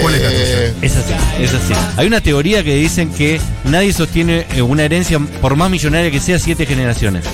¿Cuál 0.01 0.15
es 0.15 0.21
la 0.21 0.29
tuya? 0.29 0.73
Es 0.81 0.95
así, 0.95 1.13
es 1.39 1.53
así. 1.53 1.73
Hay 1.97 2.07
una 2.07 2.21
teoría 2.21 2.63
que 2.63 2.75
dicen 2.75 3.11
que 3.13 3.39
nadie 3.65 3.93
sostiene 3.93 4.45
eh, 4.55 4.61
una 4.61 4.83
herencia, 4.83 5.19
por 5.41 5.55
más 5.55 5.69
millonaria 5.69 6.09
que 6.11 6.19
sea, 6.19 6.39
siete 6.39 6.65
generaciones. 6.65 7.25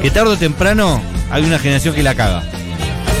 Que 0.00 0.10
tarde 0.10 0.30
o 0.30 0.36
temprano 0.36 1.00
hay 1.30 1.42
una 1.44 1.58
generación 1.58 1.94
que 1.94 2.02
la 2.02 2.14
caga. 2.14 2.38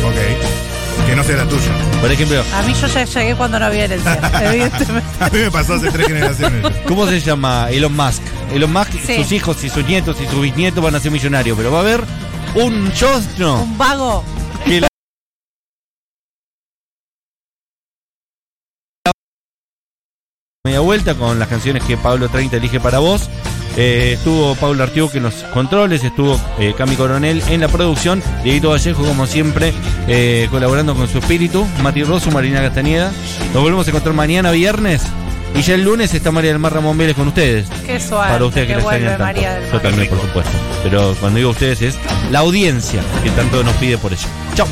Ok. 0.04 1.06
Que 1.06 1.14
no 1.14 1.22
sea 1.22 1.36
la 1.36 1.44
tuya. 1.44 1.70
Por 2.00 2.10
ejemplo, 2.10 2.42
A 2.54 2.62
mí 2.62 2.74
yo 2.80 2.86
ya 2.88 3.04
llegué 3.04 3.34
cuando 3.36 3.58
no 3.58 3.66
había 3.66 3.84
herencia, 3.84 4.18
evidentemente. 4.42 5.08
A 5.20 5.28
mí 5.30 5.38
me 5.38 5.50
pasó 5.50 5.74
hace 5.74 5.90
tres 5.90 6.06
generaciones. 6.08 6.64
¿cómo 6.86 7.06
se 7.06 7.20
llama? 7.20 7.68
Elon 7.70 7.94
Musk. 7.94 8.22
Elon 8.52 8.72
Musk, 8.72 8.90
Sí. 9.06 9.16
sus 9.22 9.32
hijos 9.32 9.62
y 9.64 9.68
sus 9.68 9.84
nietos 9.86 10.16
y 10.22 10.26
sus 10.30 10.40
bisnietos 10.40 10.82
van 10.82 10.94
a 10.94 11.00
ser 11.00 11.12
millonarios, 11.12 11.56
pero 11.56 11.70
va 11.70 11.78
a 11.78 11.82
haber 11.82 12.04
un 12.54 12.92
chosno 12.92 13.62
Un 13.62 13.78
vago. 13.78 14.24
Media 20.66 20.80
vuelta 20.80 21.14
con 21.14 21.38
las 21.38 21.46
canciones 21.46 21.84
que 21.84 21.96
Pablo 21.96 22.28
30 22.28 22.56
elige 22.56 22.80
para 22.80 22.98
vos. 22.98 23.30
Eh, 23.76 24.14
estuvo 24.14 24.56
Pablo 24.56 24.82
Artiuk 24.82 25.14
en 25.14 25.22
los 25.22 25.34
controles, 25.54 26.02
estuvo 26.02 26.40
eh, 26.58 26.74
Cami 26.76 26.96
Coronel 26.96 27.40
en 27.48 27.60
la 27.60 27.68
producción, 27.68 28.20
Dieguito 28.42 28.70
Vallejo 28.70 29.04
como 29.04 29.26
siempre 29.26 29.72
eh, 30.08 30.48
colaborando 30.50 30.96
con 30.96 31.06
su 31.06 31.18
espíritu, 31.18 31.64
Mati 31.84 32.02
Rosso, 32.02 32.32
Marina 32.32 32.60
Castañeda. 32.62 33.12
Nos 33.54 33.62
volvemos 33.62 33.86
a 33.86 33.90
encontrar 33.90 34.14
mañana 34.14 34.50
viernes 34.50 35.02
y 35.54 35.62
ya 35.62 35.74
el 35.74 35.84
lunes 35.84 36.12
está 36.14 36.32
María 36.32 36.50
del 36.50 36.58
Mar 36.58 36.74
Ramón 36.74 36.98
Vélez 36.98 37.14
con 37.14 37.28
ustedes. 37.28 37.68
Qué 37.86 38.00
suave. 38.00 38.32
Para 38.32 38.44
ustedes 38.44 38.66
que, 38.66 38.74
que 38.74 38.80
la 38.82 39.10
extrañan 39.10 39.60
tanto. 39.60 39.72
Yo 39.72 39.80
también, 39.80 40.08
por 40.08 40.20
supuesto. 40.20 40.52
Pero 40.82 41.14
cuando 41.20 41.36
digo 41.36 41.50
ustedes 41.50 41.80
es 41.80 41.98
la 42.32 42.40
audiencia 42.40 43.02
que 43.22 43.30
tanto 43.30 43.62
nos 43.62 43.74
pide 43.74 43.98
por 43.98 44.12
ello. 44.12 44.26
Chao. 44.56 44.66